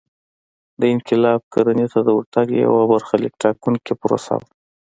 [0.79, 4.47] دا انقلاب کرنې ته د ورتګ یوه برخلیک ټاکونکې پروسه وه